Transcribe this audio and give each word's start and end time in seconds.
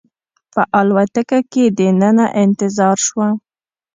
په 0.53 0.61
الوتکه 0.79 1.39
کې 1.51 1.63
دننه 1.77 2.25
انتظار 2.43 2.97
شوم. 3.05 3.33